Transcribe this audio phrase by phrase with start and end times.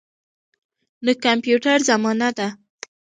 [1.05, 2.47] د کمپیوټر زمانه ده.